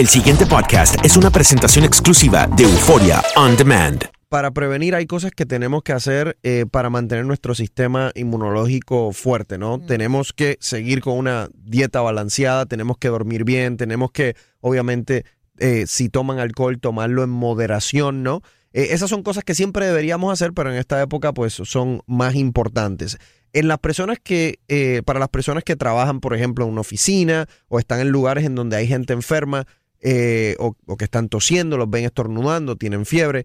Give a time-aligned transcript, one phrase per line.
[0.00, 4.02] El siguiente podcast es una presentación exclusiva de Euforia On Demand.
[4.30, 9.58] Para prevenir hay cosas que tenemos que hacer eh, para mantener nuestro sistema inmunológico fuerte,
[9.58, 9.78] ¿no?
[9.78, 15.26] Tenemos que seguir con una dieta balanceada, tenemos que dormir bien, tenemos que, obviamente,
[15.58, 18.40] eh, si toman alcohol, tomarlo en moderación, ¿no?
[18.72, 22.36] Eh, esas son cosas que siempre deberíamos hacer, pero en esta época, pues, son más
[22.36, 23.18] importantes.
[23.52, 27.48] En las personas que, eh, para las personas que trabajan, por ejemplo, en una oficina
[27.68, 29.66] o están en lugares en donde hay gente enferma
[30.00, 33.44] eh, o, o que están tosiendo, los ven estornudando, tienen fiebre,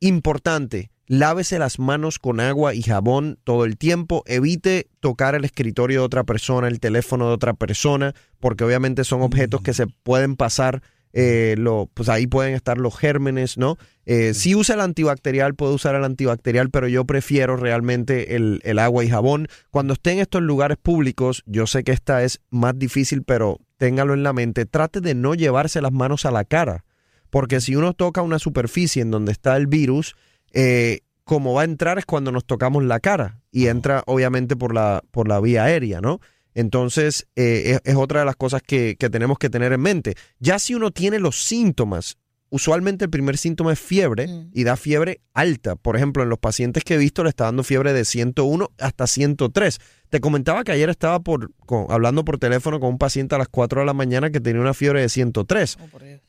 [0.00, 6.00] importante, lávese las manos con agua y jabón todo el tiempo, evite tocar el escritorio
[6.00, 10.36] de otra persona, el teléfono de otra persona, porque obviamente son objetos que se pueden
[10.36, 10.82] pasar,
[11.20, 13.76] eh, lo, pues ahí pueden estar los gérmenes, ¿no?
[14.06, 18.78] Eh, si usa el antibacterial, puede usar el antibacterial, pero yo prefiero realmente el, el
[18.78, 19.48] agua y jabón.
[19.72, 24.14] Cuando esté en estos lugares públicos, yo sé que esta es más difícil, pero téngalo
[24.14, 26.84] en la mente, trate de no llevarse las manos a la cara.
[27.30, 30.14] Porque si uno toca una superficie en donde está el virus,
[30.52, 34.72] eh, como va a entrar es cuando nos tocamos la cara y entra obviamente por
[34.72, 36.20] la, por la vía aérea, ¿no?
[36.58, 40.14] Entonces eh, es, es otra de las cosas que, que tenemos que tener en mente.
[40.40, 42.16] Ya si uno tiene los síntomas,
[42.50, 45.76] usualmente el primer síntoma es fiebre y da fiebre alta.
[45.76, 49.06] Por ejemplo, en los pacientes que he visto le está dando fiebre de 101 hasta
[49.06, 49.78] 103.
[50.08, 53.48] Te comentaba que ayer estaba por, con- hablando por teléfono con un paciente a las
[53.48, 55.76] 4 de la mañana que tenía una fiebre de 103.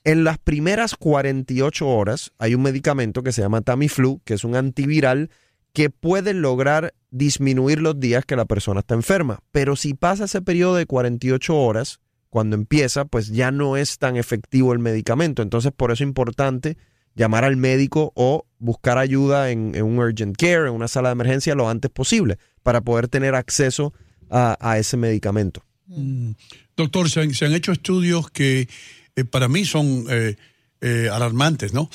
[0.03, 4.55] En las primeras 48 horas hay un medicamento que se llama Tamiflu, que es un
[4.55, 5.29] antiviral
[5.73, 9.39] que puede lograr disminuir los días que la persona está enferma.
[9.51, 11.99] Pero si pasa ese periodo de 48 horas,
[12.29, 15.41] cuando empieza, pues ya no es tan efectivo el medicamento.
[15.41, 16.77] Entonces, por eso es importante
[17.15, 21.55] llamar al médico o buscar ayuda en, un urgent care, en una sala de emergencia
[21.55, 23.93] lo antes posible, para poder tener acceso
[24.29, 25.63] a, ese medicamento.
[25.87, 26.31] Mm.
[26.77, 28.69] Doctor, se han, hecho estudios que
[29.15, 30.35] eh, para mí son eh,
[30.81, 31.89] eh, alarmantes, ¿no?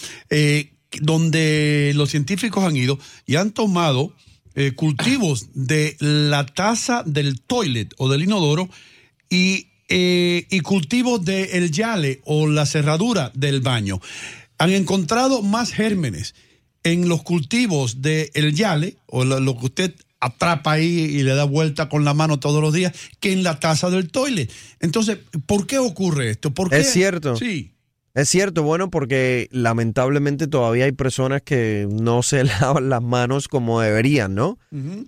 [1.01, 4.15] Donde los científicos han ido y han tomado
[4.55, 8.69] eh, cultivos de la taza del toilet o del inodoro
[9.29, 14.01] y, eh, y cultivos del yale o la cerradura del baño.
[14.59, 16.35] Han encontrado más gérmenes
[16.85, 21.45] en los cultivos del yale o lo, lo que usted atrapa ahí y le da
[21.45, 24.51] vuelta con la mano todos los días que en la taza del toilet.
[24.81, 26.55] Entonces, ¿por qué ocurre esto?
[26.55, 26.79] ¿Por qué?
[26.79, 27.37] Es cierto.
[27.37, 27.74] Sí.
[28.15, 32.45] Es cierto, bueno, porque lamentablemente todavía hay personas que no se
[32.79, 34.59] lavan las manos como deberían, ¿no?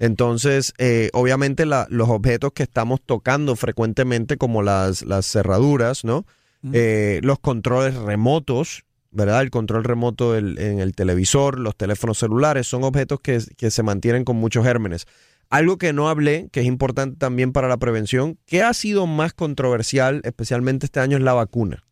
[0.00, 6.26] Entonces, eh, obviamente la- los objetos que estamos tocando frecuentemente, como las, las cerraduras, ¿no?
[6.72, 8.82] Eh, los controles remotos,
[9.12, 9.42] ¿verdad?
[9.42, 13.84] El control remoto del- en el televisor, los teléfonos celulares, son objetos que, que se
[13.84, 15.06] mantienen con muchos gérmenes.
[15.48, 19.32] Algo que no hablé, que es importante también para la prevención, que ha sido más
[19.32, 21.84] controversial, especialmente este año, es la vacuna.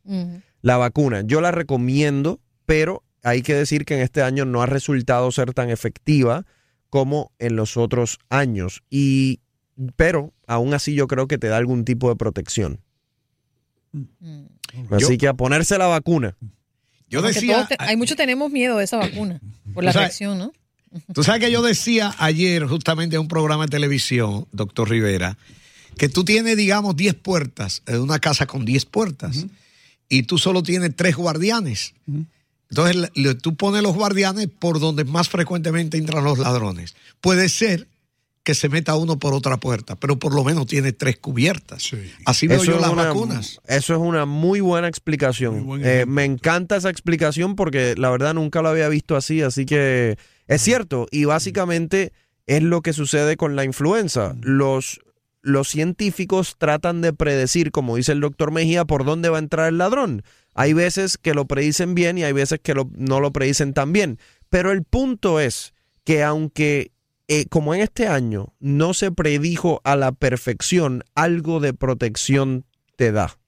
[0.65, 4.67] La vacuna, yo la recomiendo, pero hay que decir que en este año no ha
[4.67, 6.47] resultado ser tan efectiva
[6.89, 8.83] como en los otros años.
[8.89, 9.41] Y,
[9.97, 12.81] pero aún así yo creo que te da algún tipo de protección.
[14.91, 16.35] Así Yo- que a ponerse la vacuna.
[17.11, 19.41] Yo decía, te- hay muchos tenemos miedo de esa vacuna
[19.75, 20.53] por la sea, reacción, ¿no?
[21.13, 25.37] Tú sabes que yo decía ayer, justamente en un programa de televisión, doctor Rivera,
[25.99, 29.45] que tú tienes, digamos, 10 puertas, en una casa con 10 puertas,
[30.09, 31.95] y tú solo tienes tres guardianes.
[32.71, 36.95] Entonces, le- tú pones los guardianes por donde más frecuentemente entran los ladrones.
[37.21, 37.87] Puede ser
[38.43, 41.91] que se meta uno por otra puerta, pero por lo menos tiene tres cubiertas.
[42.27, 43.61] Así veo yo es las una- vacunas.
[43.67, 45.81] Eso es una muy buena explicación.
[45.83, 50.19] Eh, me encanta esa explicación porque la verdad nunca lo había visto así, así que
[50.47, 51.07] es cierto.
[51.11, 52.13] Y básicamente
[52.47, 54.37] es lo que sucede con la influenza.
[54.43, 55.01] Los,
[55.45, 59.69] los científicos tratan de predecir, como dice el doctor Mejía, por dónde va a entrar
[59.69, 60.23] el ladrón.
[60.55, 63.93] Hay veces que lo predicen bien y hay veces que lo- no lo predicen tan
[63.93, 64.19] bien.
[64.49, 65.75] Pero el punto es
[66.05, 66.93] que aunque
[67.29, 72.65] eh, como en este año no se predijo a la perfección, algo de protección
[72.97, 73.39] te da.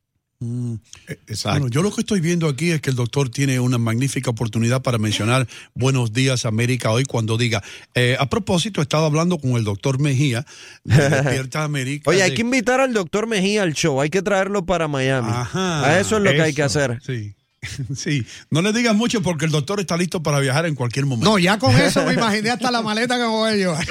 [1.45, 4.83] Bueno, yo lo que estoy viendo aquí es que el doctor tiene una magnífica oportunidad
[4.83, 7.63] para mencionar Buenos días América hoy cuando diga,
[7.95, 10.45] eh, a propósito, he estado hablando con el doctor Mejía
[10.85, 12.11] de Despierta América.
[12.11, 15.31] Oye, hay que invitar al doctor Mejía al show, hay que traerlo para Miami.
[15.31, 17.01] Ajá, a eso es lo que hay que hacer.
[17.05, 17.35] Sí.
[17.97, 21.31] Sí, no le digas mucho porque el doctor está listo para viajar en cualquier momento.
[21.31, 23.87] No, ya con eso me imaginé hasta la maleta que me voy a llevar.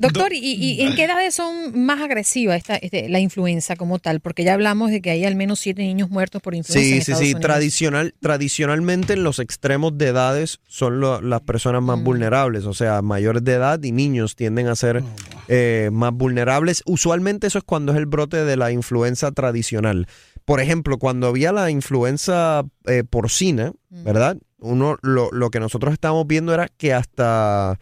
[0.00, 4.20] Doctor, ¿y, y en qué edades son más agresivas esta, este, la influenza como tal?
[4.20, 6.80] Porque ya hablamos de que hay al menos siete niños muertos por influenza.
[6.80, 7.24] en Sí, sí, Estados sí.
[7.26, 7.40] Unidos.
[7.42, 11.84] Tradicional, tradicionalmente en los extremos de edades son lo- las personas Mm.
[11.86, 12.64] más vulnerables.
[12.64, 15.02] O sea, mayores de edad y niños tienden a Oh, ser
[15.48, 16.82] eh, más vulnerables.
[16.86, 20.06] Usualmente eso es cuando es el brote de la influenza tradicional.
[20.44, 24.04] Por ejemplo, cuando había la influenza eh, porcina, Mm.
[24.04, 24.36] ¿verdad?
[24.58, 27.78] Uno, lo, lo que nosotros estábamos viendo era que hasta,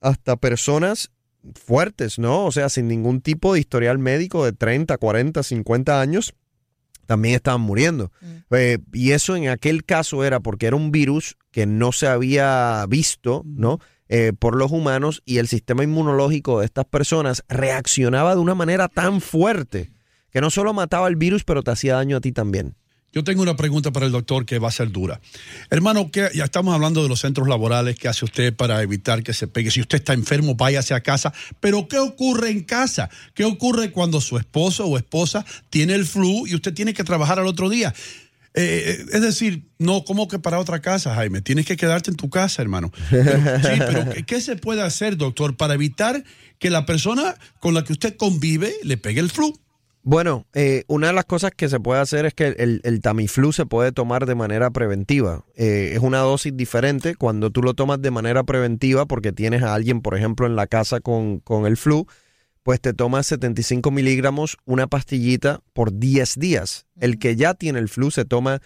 [0.00, 1.10] hasta personas
[1.54, 2.44] fuertes, ¿no?
[2.46, 6.34] O sea, sin ningún tipo de historial médico de 30, 40, 50 años,
[7.06, 8.12] también estaban muriendo.
[8.50, 12.84] Eh, y eso en aquel caso era porque era un virus que no se había
[12.88, 13.80] visto, ¿no?
[14.08, 18.88] Eh, por los humanos y el sistema inmunológico de estas personas reaccionaba de una manera
[18.88, 19.92] tan fuerte
[20.30, 22.76] que no solo mataba el virus, pero te hacía daño a ti también.
[23.12, 25.20] Yo tengo una pregunta para el doctor que va a ser dura.
[25.68, 29.48] Hermano, ya estamos hablando de los centros laborales, ¿qué hace usted para evitar que se
[29.48, 29.70] pegue?
[29.72, 31.32] Si usted está enfermo, váyase a casa.
[31.58, 33.10] Pero ¿qué ocurre en casa?
[33.34, 37.40] ¿Qué ocurre cuando su esposo o esposa tiene el flu y usted tiene que trabajar
[37.40, 37.92] al otro día?
[38.54, 41.40] Eh, es decir, no, ¿cómo que para otra casa, Jaime?
[41.40, 42.92] Tienes que quedarte en tu casa, hermano.
[43.10, 43.16] Sí,
[43.78, 46.22] pero ¿qué- ¿qué se puede hacer, doctor, para evitar
[46.58, 49.58] que la persona con la que usted convive le pegue el flu?
[50.02, 53.52] Bueno, eh, una de las cosas que se puede hacer es que el, el Tamiflu
[53.52, 55.44] se puede tomar de manera preventiva.
[55.56, 59.74] Eh, es una dosis diferente cuando tú lo tomas de manera preventiva porque tienes a
[59.74, 62.06] alguien, por ejemplo, en la casa con, con el flu,
[62.62, 66.86] pues te tomas 75 miligramos, una pastillita por 10 días.
[66.98, 68.62] El que ya tiene el flu se toma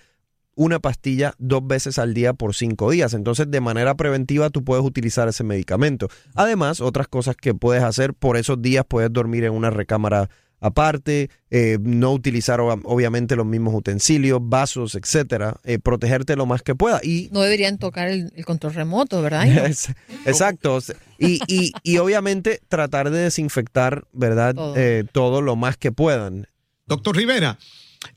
[0.57, 3.13] una pastilla dos veces al día por cinco días.
[3.13, 6.09] Entonces, de manera preventiva, tú puedes utilizar ese medicamento.
[6.35, 10.31] Además, otras cosas que puedes hacer por esos días, puedes dormir en una recámara
[10.64, 16.62] aparte, eh, no utilizar ob- obviamente los mismos utensilios, vasos, etcétera, eh, protegerte lo más
[16.62, 17.00] que pueda.
[17.02, 19.46] Y No deberían tocar el, el control remoto, ¿verdad?
[19.66, 19.90] Es-
[20.25, 20.78] Exacto.
[21.19, 24.55] Y, y, y obviamente tratar de desinfectar, ¿verdad?
[24.55, 24.75] Todo.
[24.76, 26.49] Eh, todo lo más que puedan.
[26.87, 27.58] Doctor Rivera,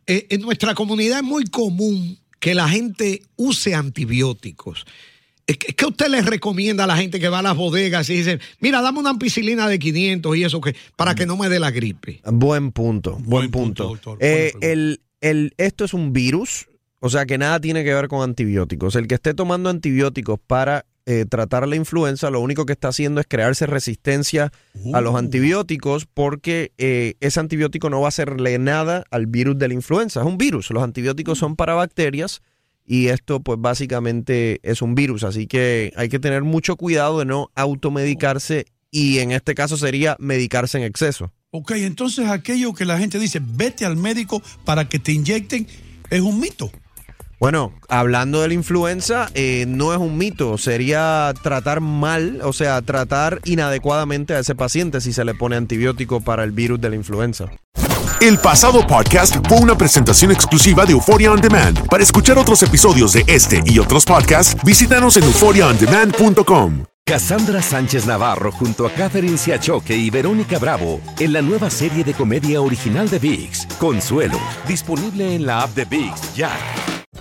[0.06, 4.86] eh, en nuestra comunidad es muy común que la gente use antibióticos.
[5.48, 8.40] Eh, ¿Qué usted les recomienda a la gente que va a las bodegas y dice,
[8.60, 11.72] mira, dame una ampicilina de 500 y eso que para que no me dé la
[11.72, 12.22] gripe?
[12.26, 13.98] Buen punto, buen, punto.
[14.20, 16.68] Eh, el, el, esto es un virus,
[17.00, 18.96] o sea que nada tiene que ver con antibióticos.
[18.96, 23.22] El que esté tomando antibióticos para eh, tratar la influenza, lo único que está haciendo
[23.22, 24.52] es crearse resistencia
[24.94, 29.70] a los antibióticos porque eh, ese antibiótico no va a hacerle nada al virus de
[29.70, 30.20] la influenza.
[30.20, 30.70] Es un virus.
[30.70, 32.42] Los antibióticos son para bacterias
[32.88, 35.24] y esto pues básicamente es un virus.
[35.24, 40.16] Así que hay que tener mucho cuidado de no automedicarse y en este caso sería
[40.20, 41.32] medicarse en exceso.
[41.52, 45.68] Ok, entonces aquello que la gente dice, vete al médico para que te inyecten,
[46.10, 46.72] es un mito.
[47.40, 52.82] Bueno, hablando de la influenza, eh, no es un mito, sería tratar mal, o sea,
[52.82, 56.96] tratar inadecuadamente a ese paciente si se le pone antibiótico para el virus de la
[56.96, 57.52] influenza.
[58.20, 61.88] El pasado podcast fue una presentación exclusiva de Euphoria On Demand.
[61.88, 66.84] Para escuchar otros episodios de este y otros podcasts, visítanos en euphoriaondemand.com.
[67.06, 72.16] Cassandra Sánchez Navarro junto a Catherine Siachoque y Verónica Bravo en la nueva serie de
[72.16, 76.52] comedia original de VIX, Consuelo, disponible en la app de VIX ya.